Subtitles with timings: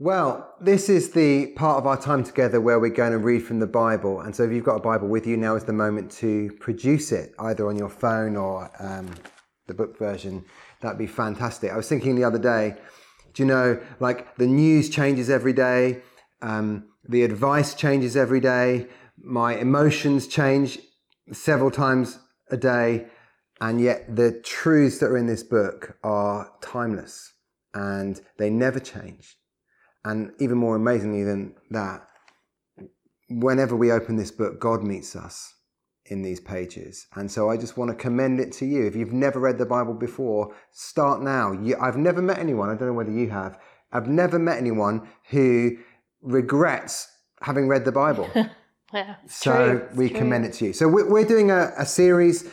[0.00, 3.60] Well, this is the part of our time together where we're going to read from
[3.60, 4.22] the Bible.
[4.22, 7.12] And so, if you've got a Bible with you, now is the moment to produce
[7.12, 9.08] it, either on your phone or um,
[9.68, 10.44] the book version.
[10.80, 11.70] That'd be fantastic.
[11.70, 12.74] I was thinking the other day,
[13.34, 16.02] do you know, like the news changes every day,
[16.42, 20.80] um, the advice changes every day, my emotions change
[21.30, 22.18] several times
[22.50, 23.06] a day,
[23.60, 27.32] and yet the truths that are in this book are timeless
[27.72, 29.36] and they never change.
[30.04, 32.06] And even more amazingly than that,
[33.28, 35.54] whenever we open this book, God meets us
[36.06, 37.06] in these pages.
[37.14, 38.86] And so I just want to commend it to you.
[38.86, 41.52] If you've never read the Bible before, start now.
[41.52, 43.58] You, I've never met anyone, I don't know whether you have,
[43.92, 45.78] I've never met anyone who
[46.20, 47.08] regrets
[47.40, 48.28] having read the Bible.
[48.92, 50.18] yeah, so true, we true.
[50.18, 50.72] commend it to you.
[50.72, 52.50] So we're, we're doing a, a series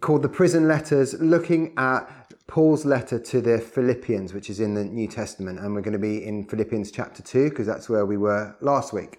[0.00, 2.08] called The Prison Letters, looking at
[2.46, 5.98] Paul's letter to the Philippians, which is in the New Testament, and we're going to
[5.98, 9.18] be in Philippians chapter 2 because that's where we were last week.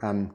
[0.00, 0.34] Um,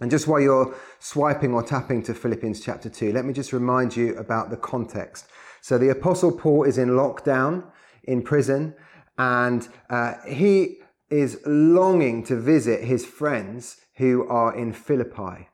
[0.00, 3.96] and just while you're swiping or tapping to Philippians chapter 2, let me just remind
[3.96, 5.26] you about the context.
[5.60, 7.64] So the Apostle Paul is in lockdown
[8.04, 8.74] in prison,
[9.18, 10.78] and uh, he
[11.10, 15.48] is longing to visit his friends who are in Philippi.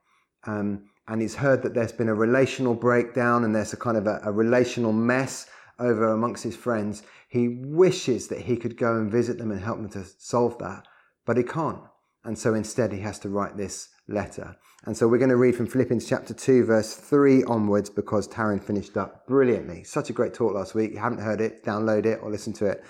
[0.44, 4.06] Um, and he's heard that there's been a relational breakdown and there's a kind of
[4.06, 5.46] a, a relational mess
[5.78, 7.02] over amongst his friends.
[7.28, 10.86] He wishes that he could go and visit them and help them to solve that,
[11.24, 11.80] but he can't.
[12.24, 14.56] And so instead, he has to write this letter.
[14.84, 18.62] And so we're going to read from Philippians chapter 2, verse 3 onwards, because Taryn
[18.62, 19.84] finished up brilliantly.
[19.84, 20.92] Such a great talk last week.
[20.92, 22.84] You haven't heard it, download it or listen to it.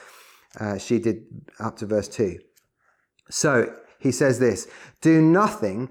[0.59, 1.25] Uh, she did
[1.61, 2.39] up to verse 2.
[3.31, 4.67] So he says this
[5.01, 5.91] Do nothing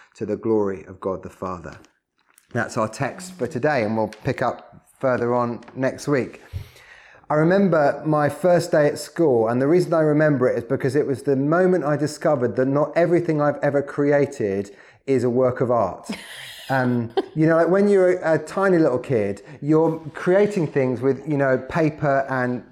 [0.15, 1.77] to the glory of God the Father.
[2.53, 6.41] That's our text for today, and we'll pick up further on next week.
[7.29, 10.97] I remember my first day at school, and the reason I remember it is because
[10.97, 14.75] it was the moment I discovered that not everything I've ever created
[15.07, 16.09] is a work of art.
[16.69, 21.27] Um, you know, like when you're a, a, tiny little kid, you're creating things with,
[21.27, 22.63] you know, paper and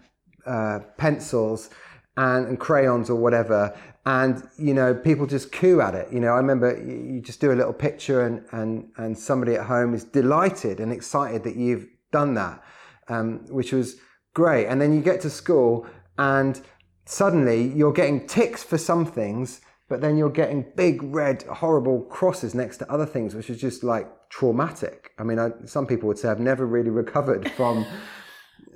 [0.46, 1.70] uh, pencils
[2.16, 3.78] and, and, crayons or whatever.
[4.10, 6.12] And, you know, people just coo at it.
[6.12, 9.68] You know, I remember you just do a little picture and, and, and somebody at
[9.68, 12.64] home is delighted and excited that you've done that,
[13.08, 13.98] um, which was
[14.34, 14.66] great.
[14.66, 15.86] And then you get to school
[16.18, 16.60] and
[17.06, 22.54] suddenly you're getting ticks for some things but then you're getting big red horrible crosses
[22.54, 26.20] next to other things which is just like traumatic i mean I, some people would
[26.20, 27.84] say i've never really recovered from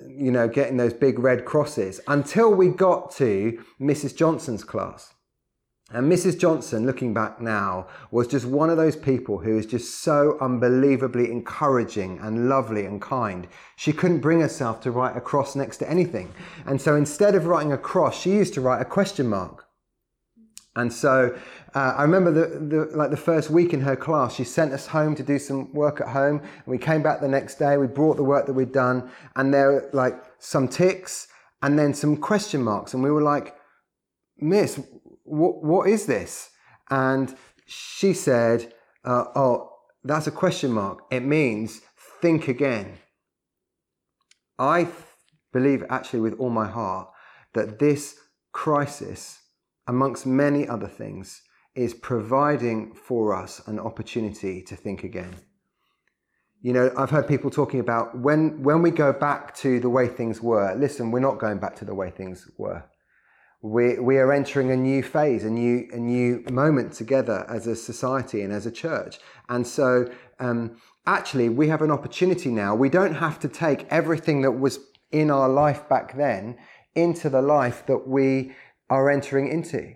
[0.07, 5.12] you know getting those big red crosses until we got to mrs johnson's class
[5.93, 6.39] and Mrs.
[6.39, 11.31] Johnson, looking back now, was just one of those people who is just so unbelievably
[11.31, 13.47] encouraging and lovely and kind.
[13.75, 16.33] She couldn't bring herself to write a cross next to anything.
[16.65, 19.65] And so instead of writing a cross, she used to write a question mark.
[20.75, 21.37] And so
[21.75, 24.87] uh, I remember the, the, like the first week in her class, she sent us
[24.87, 26.39] home to do some work at home.
[26.39, 29.53] And we came back the next day, we brought the work that we'd done, and
[29.53, 31.27] there were like some ticks
[31.61, 32.95] and then some question marks.
[32.95, 33.55] And we were like,
[34.39, 34.81] Miss,
[35.23, 36.49] what, what is this?
[36.89, 37.35] And
[37.65, 39.71] she said, uh, Oh,
[40.03, 40.99] that's a question mark.
[41.11, 41.81] It means
[42.21, 42.97] think again.
[44.59, 44.87] I
[45.51, 47.09] believe actually with all my heart
[47.53, 48.19] that this
[48.51, 49.39] crisis
[49.87, 51.41] amongst many other things,
[51.75, 55.35] is providing for us an opportunity to think again.
[56.61, 60.07] You know, I've heard people talking about when, when we go back to the way
[60.07, 62.83] things were, listen, we're not going back to the way things were.
[63.63, 67.77] We, we are entering a new phase, a new, a new moment together as a
[67.77, 69.19] society and as a church.
[69.47, 70.11] And so,
[70.41, 70.75] um,
[71.05, 72.75] actually, we have an opportunity now.
[72.75, 74.79] We don't have to take everything that was
[75.13, 76.57] in our life back then
[76.93, 78.51] into the life that we
[78.89, 79.95] are entering into.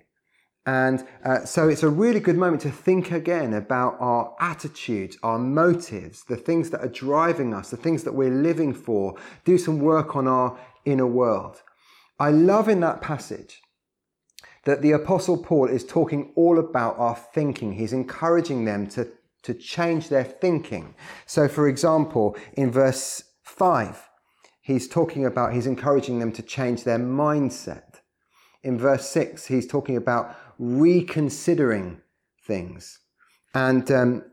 [0.65, 5.39] And uh, so it's a really good moment to think again about our attitudes, our
[5.39, 9.17] motives, the things that are driving us, the things that we're living for.
[9.43, 11.63] Do some work on our inner world.
[12.19, 13.61] I love in that passage
[14.65, 17.73] that the Apostle Paul is talking all about our thinking.
[17.73, 19.07] He's encouraging them to,
[19.43, 20.95] to change their thinking.
[21.25, 24.09] So, for example, in verse 5,
[24.61, 28.01] he's talking about, he's encouraging them to change their mindset.
[28.63, 32.01] In verse 6, he's talking about reconsidering
[32.43, 32.99] things.
[33.53, 34.23] And um,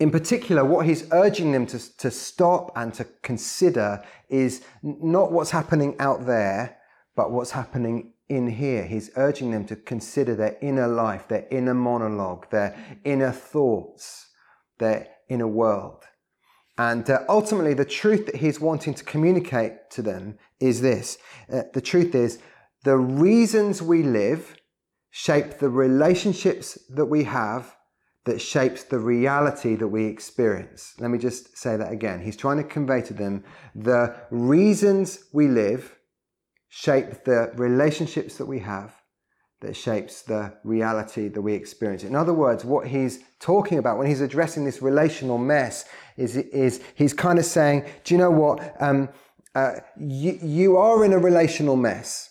[0.00, 5.50] in particular, what he's urging them to, to stop and to consider is not what's
[5.50, 6.78] happening out there,
[7.14, 8.84] but what's happening in here.
[8.84, 12.74] He's urging them to consider their inner life, their inner monologue, their
[13.04, 14.28] inner thoughts,
[14.78, 16.04] their inner world.
[16.78, 21.18] And uh, ultimately, the truth that he's wanting to communicate to them is this
[21.52, 22.38] uh, the truth is,
[22.84, 24.56] the reasons we live
[25.10, 27.76] shape the relationships that we have
[28.24, 30.94] that shapes the reality that we experience.
[30.98, 32.22] Let me just say that again.
[32.22, 33.44] He's trying to convey to them
[33.74, 35.94] the reasons we live
[36.74, 38.94] shape the relationships that we have
[39.60, 42.02] that shapes the reality that we experience.
[42.02, 45.84] In other words, what he's talking about when he's addressing this relational mess
[46.16, 48.74] is, is he's kind of saying, do you know what?
[48.80, 49.10] Um,
[49.54, 52.30] uh, you, you are in a relational mess.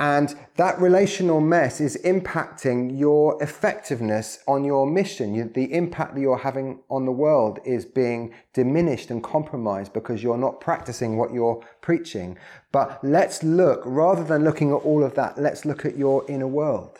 [0.00, 5.52] And that relational mess is impacting your effectiveness on your mission.
[5.52, 10.38] The impact that you're having on the world is being diminished and compromised because you're
[10.38, 12.38] not practicing what you're preaching.
[12.70, 16.46] But let's look, rather than looking at all of that, let's look at your inner
[16.46, 16.98] world.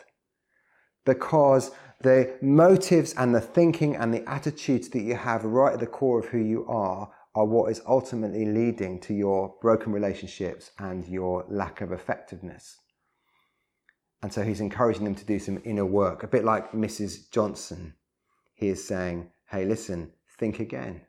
[1.05, 5.87] Because the motives and the thinking and the attitudes that you have right at the
[5.87, 11.07] core of who you are are what is ultimately leading to your broken relationships and
[11.07, 12.77] your lack of effectiveness.
[14.21, 17.31] And so he's encouraging them to do some inner work, a bit like Mrs.
[17.31, 17.93] Johnson.
[18.53, 21.01] He is saying, hey, listen, think again.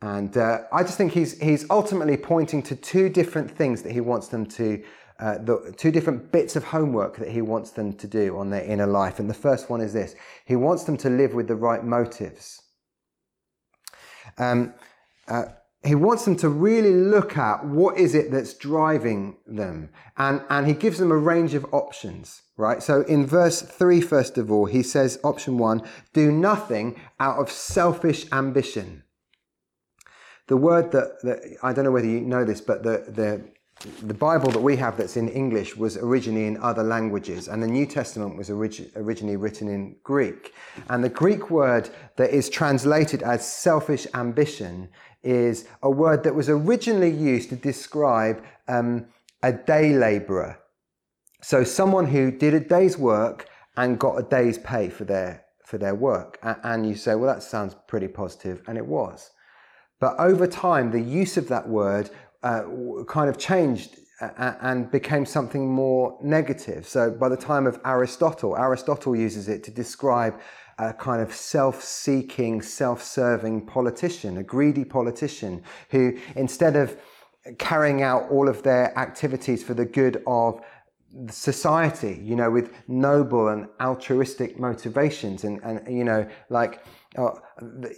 [0.00, 4.00] And uh, I just think he's, he's ultimately pointing to two different things that he
[4.00, 4.82] wants them to,
[5.20, 8.64] uh, the, two different bits of homework that he wants them to do on their
[8.64, 9.20] inner life.
[9.20, 12.62] And the first one is this he wants them to live with the right motives.
[14.38, 14.74] Um,
[15.28, 15.44] uh,
[15.84, 19.90] he wants them to really look at what is it that's driving them.
[20.16, 22.80] And, and he gives them a range of options, right?
[22.82, 25.82] So in verse three, first of all, he says, option one,
[26.12, 29.02] do nothing out of selfish ambition.
[30.46, 33.44] The word that, that I don't know whether you know this, but the, the,
[34.02, 37.66] the Bible that we have that's in English was originally in other languages, and the
[37.66, 40.54] New Testament was orig- originally written in Greek.
[40.88, 44.88] And the Greek word that is translated as selfish ambition
[45.22, 49.06] is a word that was originally used to describe um,
[49.42, 50.58] a day laborer.
[51.40, 55.78] So someone who did a day's work and got a day's pay for their for
[55.78, 56.38] their work.
[56.42, 59.30] And you say, well, that sounds pretty positive, and it was.
[60.00, 62.10] But over time, the use of that word
[62.42, 62.64] uh,
[63.06, 63.96] kind of changed
[64.38, 66.86] and became something more negative.
[66.86, 70.40] So by the time of Aristotle, Aristotle uses it to describe
[70.78, 76.96] a kind of self seeking, self serving politician, a greedy politician who, instead of
[77.58, 80.60] carrying out all of their activities for the good of
[81.28, 86.84] society, you know, with noble and altruistic motivations, and, and you know, like
[87.18, 87.30] uh,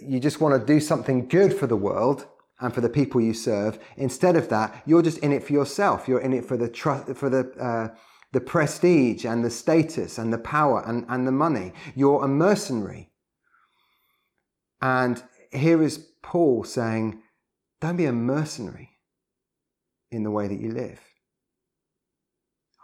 [0.01, 2.27] you just want to do something good for the world
[2.59, 3.79] and for the people you serve.
[3.97, 6.07] Instead of that, you're just in it for yourself.
[6.07, 7.95] You're in it for the trust, for the uh,
[8.35, 11.71] the prestige and the status and the power and, and the money.
[11.95, 13.11] You're a mercenary.
[14.81, 17.21] And here is Paul saying,
[17.79, 18.89] don't be a mercenary
[20.11, 20.99] in the way that you live.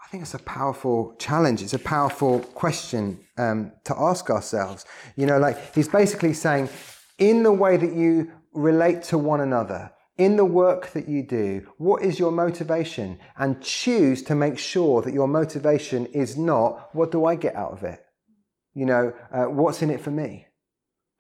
[0.01, 1.61] I think it's a powerful challenge.
[1.61, 4.85] It's a powerful question um, to ask ourselves.
[5.17, 6.69] You know, like he's basically saying,
[7.17, 11.67] in the way that you relate to one another, in the work that you do,
[11.77, 13.19] what is your motivation?
[13.37, 17.71] And choose to make sure that your motivation is not, what do I get out
[17.71, 17.99] of it?
[18.73, 20.47] You know, uh, what's in it for me?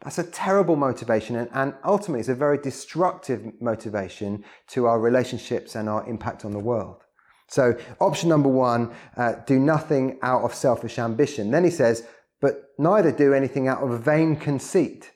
[0.03, 5.75] That's a terrible motivation, and, and, ultimately, it's a very destructive motivation to our relationships
[5.75, 7.03] and our impact on the world.
[7.47, 11.51] So, option number one uh, do nothing out of selfish ambition.
[11.51, 12.07] Then he says,
[12.39, 15.11] but neither do anything out of vain conceit.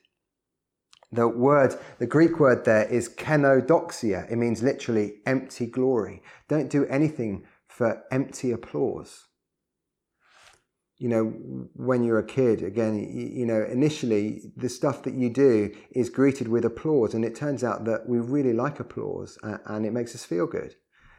[1.16, 4.30] The word, the Greek word there is kenodoxia.
[4.30, 6.22] It means literally empty glory.
[6.50, 9.28] Don't do anything for empty applause.
[10.98, 11.24] You know,
[11.74, 16.48] when you're a kid, again, you know, initially the stuff that you do is greeted
[16.48, 20.24] with applause, and it turns out that we really like applause and it makes us
[20.24, 20.76] feel good.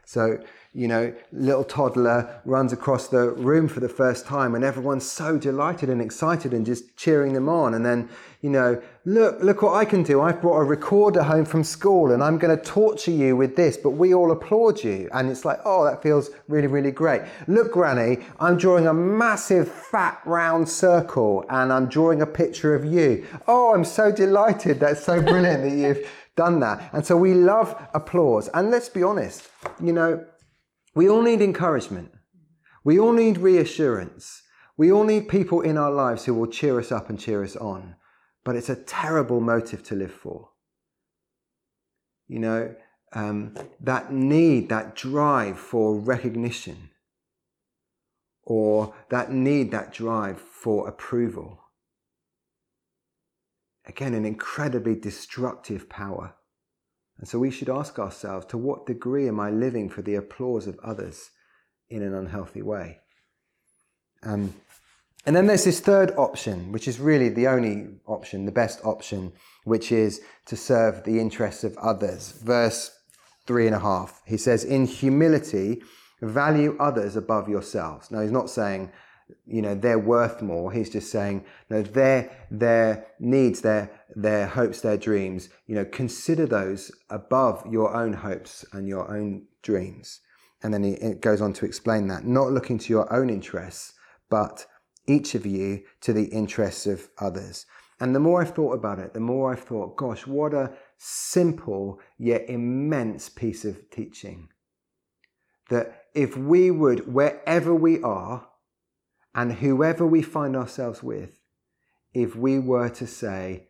[0.09, 0.39] So,
[0.73, 5.37] you know, little toddler runs across the room for the first time and everyone's so
[5.37, 7.75] delighted and excited and just cheering them on.
[7.75, 8.09] And then,
[8.41, 10.21] you know, look, look what I can do.
[10.21, 13.77] I've brought a recorder home from school and I'm going to torture you with this,
[13.77, 15.09] but we all applaud you.
[15.13, 17.23] And it's like, oh, that feels really, really great.
[17.49, 22.85] Look, Granny, I'm drawing a massive fat round circle and I'm drawing a picture of
[22.85, 23.27] you.
[23.49, 24.79] Oh, I'm so delighted.
[24.79, 26.91] That's so brilliant that you've done that.
[26.93, 28.49] And so we love applause.
[28.55, 29.49] And let's be honest,
[29.83, 30.25] you know,
[30.95, 32.13] we all need encouragement.
[32.85, 34.43] We all need reassurance.
[34.77, 37.57] We all need people in our lives who will cheer us up and cheer us
[37.57, 37.97] on.
[38.45, 40.51] But it's a terrible motive to live for.
[42.29, 42.75] You know,
[43.13, 46.91] um, that need, that drive for recognition,
[48.43, 51.66] or that need, that drive for approval
[53.87, 56.35] Again, an incredibly destructive power.
[57.19, 60.67] And so we should ask ourselves to what degree am I living for the applause
[60.67, 61.31] of others
[61.89, 62.99] in an unhealthy way?
[64.23, 64.55] Um,
[65.25, 69.33] and then there's this third option, which is really the only option, the best option,
[69.65, 72.33] which is to serve the interests of others.
[72.33, 72.97] Verse
[73.47, 74.23] three and a half.
[74.27, 75.83] He says, In humility,
[76.21, 78.11] value others above yourselves.
[78.11, 78.91] Now, he's not saying
[79.47, 80.73] you know they're worth more.
[80.73, 86.47] He's just saying know, their their needs their their hopes their dreams you know consider
[86.47, 90.21] those above your own hopes and your own dreams.
[90.63, 93.95] And then he, it goes on to explain that not looking to your own interests
[94.29, 94.67] but
[95.07, 97.67] each of you to the interests of others.
[98.01, 102.01] And the more i've thought about it the more i've thought gosh what a simple
[102.19, 104.49] yet immense piece of teaching.
[105.69, 108.47] That if we would wherever we are
[109.37, 111.39] and whoever we find ourselves with,
[112.15, 113.69] if we were to say,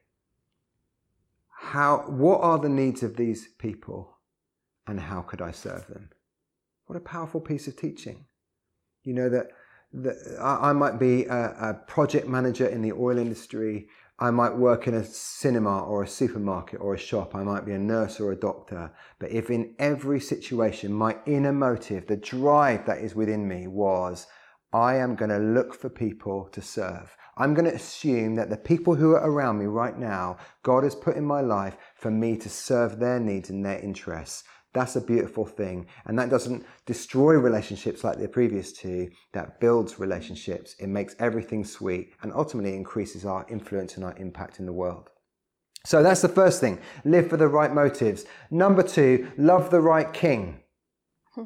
[1.59, 4.19] how, what are the needs of these people
[4.87, 6.11] and how could I serve them?
[6.87, 8.27] What a powerful piece of teaching.
[9.03, 9.49] You know, that,
[9.93, 13.89] that I, I might be a, a project manager in the oil industry.
[14.21, 17.35] I might work in a cinema or a supermarket or a shop.
[17.35, 18.93] I might be a nurse or a doctor.
[19.19, 24.29] But if in every situation my inner motive, the drive that is within me was,
[24.77, 27.17] I am going to look for people to serve.
[27.39, 30.95] I'm going to assume that the people who are around me right now, God has
[30.95, 34.45] put in my life for me to serve their needs and their interests.
[34.75, 35.87] That's a beautiful thing.
[36.05, 40.77] And that doesn't destroy relationships like the previous two, that builds relationships.
[40.79, 45.09] It makes everything sweet and ultimately increases our influence and our impact in the world.
[45.87, 46.81] So that's the first thing.
[47.07, 48.27] Live for the right motives.
[48.51, 50.61] Number two, love the right king.
[51.35, 51.45] Hmm.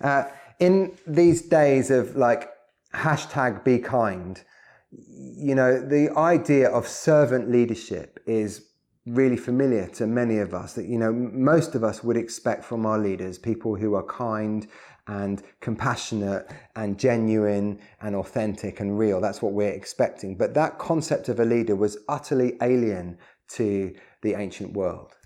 [0.00, 0.24] Uh,
[0.58, 2.48] in these days of like
[2.94, 4.42] hashtag be kind,
[4.90, 8.66] you know, the idea of servant leadership is
[9.06, 12.84] really familiar to many of us that, you know, most of us would expect from
[12.84, 14.66] our leaders people who are kind
[15.06, 19.20] and compassionate and genuine and authentic and real.
[19.20, 20.36] That's what we're expecting.
[20.36, 23.18] But that concept of a leader was utterly alien
[23.52, 25.16] to the ancient world.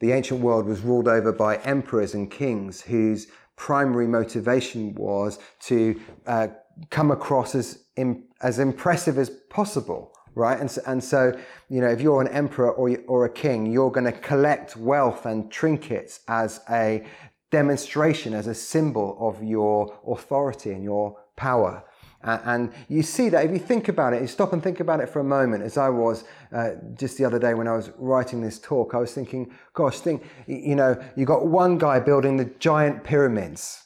[0.00, 6.00] The ancient world was ruled over by emperors and kings whose primary motivation was to
[6.26, 6.48] uh,
[6.90, 7.84] come across as
[8.40, 10.60] as impressive as possible right?
[10.60, 11.34] And so, and so
[11.70, 15.24] you know if you're an emperor or, or a king you're going to collect wealth
[15.24, 17.06] and trinkets as a
[17.50, 21.84] demonstration as a symbol of your authority and your power.
[22.24, 25.00] Uh, and you see that if you think about it, you stop and think about
[25.00, 27.90] it for a moment, as I was uh, just the other day when I was
[27.98, 32.36] writing this talk, I was thinking, gosh, think, you know, you got one guy building
[32.36, 33.84] the giant pyramids,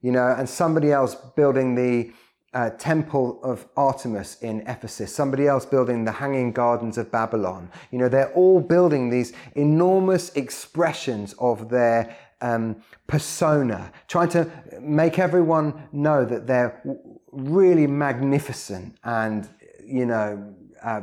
[0.00, 2.12] you know, and somebody else building the
[2.54, 7.70] uh, temple of Artemis in Ephesus, somebody else building the Hanging Gardens of Babylon.
[7.90, 15.18] You know, they're all building these enormous expressions of their um, persona, trying to make
[15.18, 16.82] everyone know that they're
[17.30, 19.48] really magnificent and,
[19.84, 21.02] you know, uh,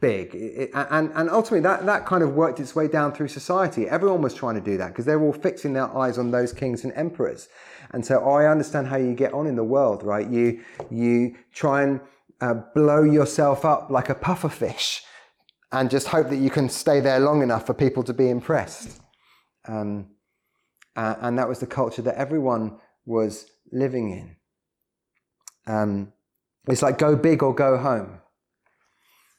[0.00, 0.34] big.
[0.34, 3.88] It, and, and ultimately, that, that kind of worked its way down through society.
[3.88, 6.52] Everyone was trying to do that because they were all fixing their eyes on those
[6.52, 7.48] kings and emperors.
[7.92, 10.28] And so I understand how you get on in the world, right?
[10.28, 12.00] You, you try and
[12.40, 15.02] uh, blow yourself up like a puffer fish
[15.72, 19.00] and just hope that you can stay there long enough for people to be impressed.
[19.66, 20.10] Um,
[20.96, 24.36] uh, and that was the culture that everyone was living in.
[25.72, 26.12] Um,
[26.66, 28.20] it's like go big or go home.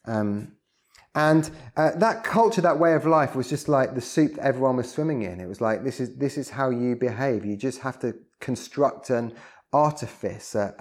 [0.06, 0.54] Um,
[1.16, 4.78] and uh, that culture, that way of life was just like the soup that everyone
[4.78, 5.40] was swimming in.
[5.40, 7.46] It was like, this is, this is how you behave.
[7.46, 9.34] You just have to construct an
[9.72, 10.74] artifice, a,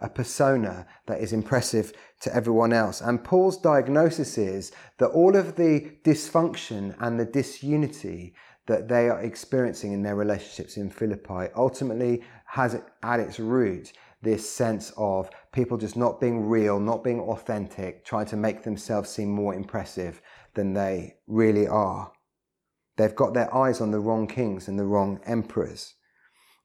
[0.00, 3.02] a, a, persona that is impressive to everyone else.
[3.02, 8.34] And Paul's diagnosis is that all of the dysfunction and the disunity
[8.66, 14.48] that they are experiencing in their relationships in Philippi ultimately has at its root this
[14.48, 19.30] sense of people just not being real, not being authentic, trying to make themselves seem
[19.30, 20.20] more impressive
[20.54, 22.12] than they really are.
[22.96, 25.94] They've got their eyes on the wrong kings and the wrong emperors.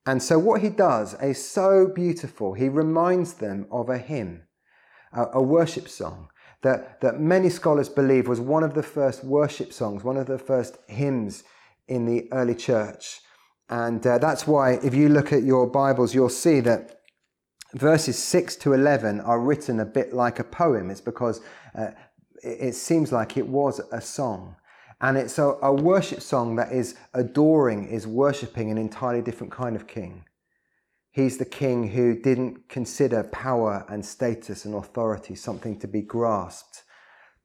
[0.05, 2.53] And so, what he does is so beautiful.
[2.53, 4.43] He reminds them of a hymn,
[5.11, 6.29] a, a worship song
[6.61, 10.39] that, that many scholars believe was one of the first worship songs, one of the
[10.39, 11.43] first hymns
[11.87, 13.21] in the early church.
[13.69, 17.01] And uh, that's why, if you look at your Bibles, you'll see that
[17.73, 20.89] verses 6 to 11 are written a bit like a poem.
[20.89, 21.41] It's because
[21.77, 21.91] uh,
[22.43, 24.55] it seems like it was a song.
[25.01, 29.75] And it's a, a worship song that is adoring, is worshipping an entirely different kind
[29.75, 30.25] of king.
[31.11, 36.83] He's the king who didn't consider power and status and authority something to be grasped,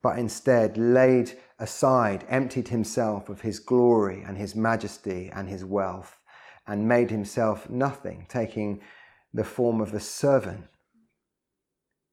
[0.02, 6.19] but instead laid aside, emptied himself of his glory and his majesty and his wealth,
[6.66, 8.80] and made himself nothing, taking
[9.33, 10.64] the form of a servant.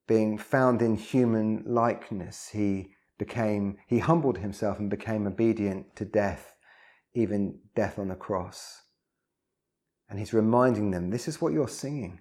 [0.07, 6.55] Being found in human likeness, he became, he humbled himself and became obedient to death,
[7.13, 8.81] even death on the cross.
[10.09, 12.19] And he's reminding them, this is what you're singing.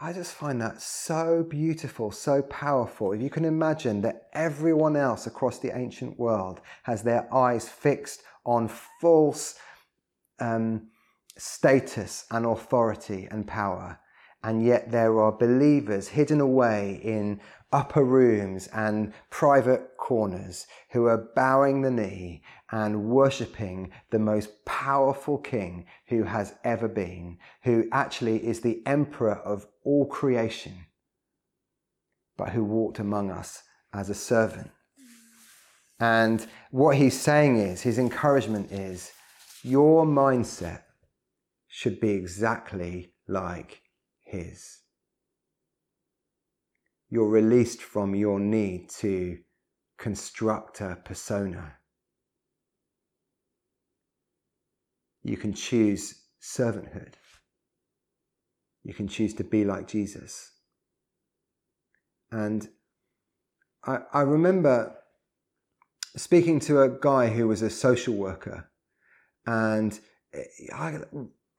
[0.00, 3.12] I just find that so beautiful, so powerful.
[3.12, 8.22] If you can imagine that everyone else across the ancient world has their eyes fixed
[8.44, 8.68] on
[9.00, 9.54] false
[10.40, 10.88] um,
[11.38, 14.00] status and authority and power,
[14.42, 17.40] and yet there are believers hidden away in
[17.72, 25.38] upper rooms and private corners who are bowing the knee and worshipping the most powerful
[25.38, 30.86] king who has ever been, who actually is the emperor of all creation,
[32.36, 34.70] but who walked among us as a servant.
[36.00, 39.12] And what he's saying is, his encouragement is,
[39.62, 40.82] your mindset
[41.68, 43.81] should be exactly like
[44.32, 44.78] his.
[47.10, 49.38] You're released from your need to
[49.98, 51.74] construct a persona.
[55.22, 57.14] You can choose servanthood.
[58.82, 60.50] You can choose to be like Jesus.
[62.32, 62.68] And
[63.84, 64.96] I, I remember
[66.16, 68.70] speaking to a guy who was a social worker,
[69.46, 70.00] and
[70.74, 70.98] I,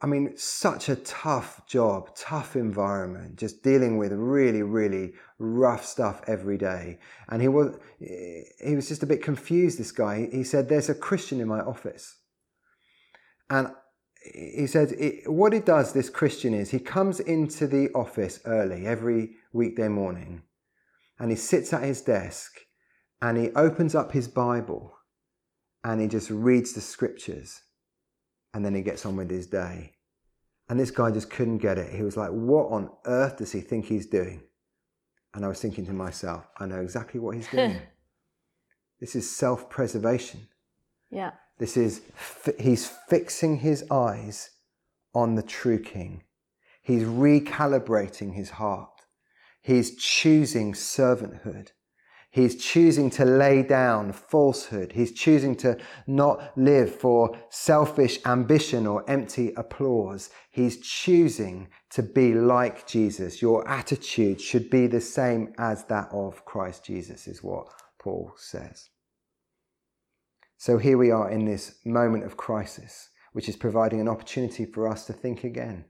[0.04, 6.22] I mean, such a tough job, tough environment, just dealing with really, really rough stuff
[6.28, 7.00] every day.
[7.30, 10.28] And he was, he was just a bit confused, this guy.
[10.30, 12.18] He said, There's a Christian in my office.
[13.50, 13.70] And
[14.24, 14.94] he said,
[15.26, 20.44] What he does, this Christian, is he comes into the office early every weekday morning
[21.18, 22.60] and he sits at his desk
[23.22, 24.98] and he opens up his Bible
[25.82, 27.62] and he just reads the scriptures
[28.54, 29.93] and then he gets on with his day.
[30.74, 31.94] And this guy just couldn't get it.
[31.94, 34.42] He was like, What on earth does he think he's doing?
[35.36, 37.78] And I was thinking to myself, I know exactly what he's doing.
[39.00, 40.48] this is self preservation.
[41.12, 41.34] Yeah.
[41.60, 42.02] This is,
[42.60, 44.50] he's fixing his eyes
[45.14, 46.24] on the true king.
[46.82, 49.04] He's recalibrating his heart.
[49.62, 51.68] He's choosing servanthood.
[52.34, 54.94] He's choosing to lay down falsehood.
[54.94, 60.32] He's choosing to not live for selfish ambition or empty applause.
[60.50, 63.40] He's choosing to be like Jesus.
[63.40, 67.68] Your attitude should be the same as that of Christ Jesus, is what
[68.00, 68.90] Paul says.
[70.58, 74.88] So here we are in this moment of crisis, which is providing an opportunity for
[74.88, 75.86] us to think again.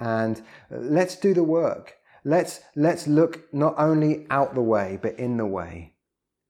[0.00, 1.99] And let's do the work.
[2.24, 5.94] Let's, let's look not only out the way, but in the way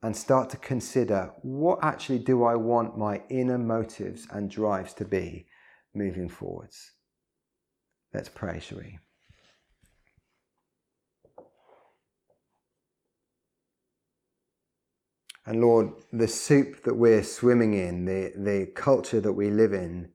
[0.02, 5.04] and start to consider what actually do I want my inner motives and drives to
[5.04, 5.46] be
[5.94, 6.92] moving forwards.
[8.12, 8.98] Let's pray, shall we?
[15.46, 20.10] And Lord, the soup that we're swimming in, the, the culture that we live in,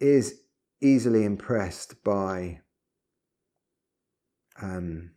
[0.00, 0.40] is
[0.80, 2.60] easily impressed by
[4.60, 5.12] um,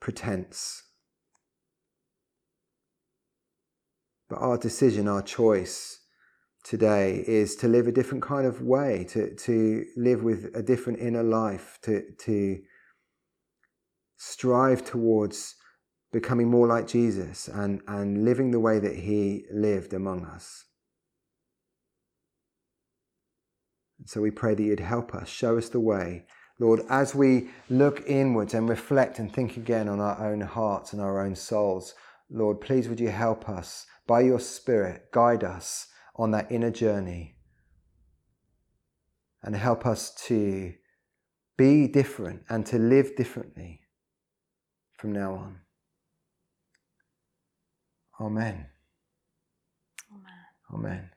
[0.00, 0.82] pretense.
[4.28, 6.00] But our decision, our choice
[6.62, 11.00] today is to live a different kind of way, to, to live with a different
[11.00, 12.60] inner life, to, to
[14.16, 15.56] strive towards
[16.12, 20.64] becoming more like Jesus and, and living the way that he lived among us.
[23.98, 26.26] And so we pray that you'd help us, show us the way
[26.60, 31.00] Lord, as we look inwards and reflect and think again on our own hearts and
[31.00, 31.94] our own souls,
[32.30, 37.36] Lord, please would you help us by your Spirit, guide us on that inner journey
[39.42, 40.74] and help us to
[41.56, 43.80] be different and to live differently
[44.92, 45.60] from now on.
[48.20, 48.66] Amen.
[50.12, 50.74] Amen.
[50.74, 51.10] Amen.